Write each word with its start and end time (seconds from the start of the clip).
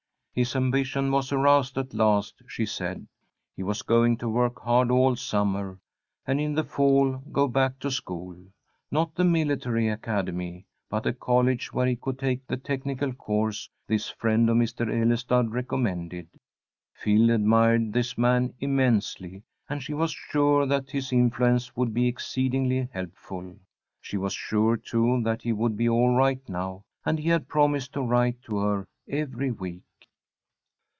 His 0.33 0.55
ambition 0.55 1.11
was 1.11 1.33
aroused 1.33 1.77
at 1.77 1.93
last, 1.93 2.41
she 2.47 2.65
said. 2.65 3.05
He 3.53 3.63
was 3.63 3.81
going 3.81 4.15
to 4.19 4.29
work 4.29 4.61
hard 4.61 4.89
all 4.89 5.17
summer, 5.17 5.77
and 6.25 6.39
in 6.39 6.55
the 6.55 6.63
fall 6.63 7.17
go 7.33 7.49
back 7.49 7.79
to 7.79 7.91
school. 7.91 8.37
Not 8.89 9.13
the 9.13 9.25
military 9.25 9.89
academy, 9.89 10.67
but 10.89 11.05
a 11.05 11.11
college 11.11 11.73
where 11.73 11.85
he 11.85 11.97
could 11.97 12.17
take 12.17 12.47
the 12.47 12.55
technical 12.55 13.11
course 13.11 13.69
this 13.87 14.07
friend 14.07 14.49
of 14.49 14.55
Mr. 14.55 14.87
Ellestad 14.89 15.51
recommended. 15.51 16.29
Phil 16.93 17.29
admired 17.29 17.91
this 17.91 18.17
man 18.17 18.53
immensely, 18.61 19.43
and 19.67 19.83
she 19.83 19.93
was 19.93 20.11
sure 20.13 20.65
that 20.65 20.91
his 20.91 21.11
influence 21.11 21.75
would 21.75 21.93
be 21.93 22.07
exceedingly 22.07 22.87
helpful. 22.93 23.53
She 23.99 24.15
was 24.15 24.31
sure, 24.31 24.77
too, 24.77 25.21
that 25.23 25.41
he 25.41 25.51
would 25.51 25.75
be 25.75 25.89
all 25.89 26.15
right 26.15 26.39
now, 26.47 26.85
and 27.05 27.19
he 27.19 27.27
had 27.27 27.49
promised 27.49 27.91
to 27.95 28.01
write 28.01 28.41
to 28.43 28.59
her 28.59 28.87
every 29.09 29.51
week. 29.51 29.83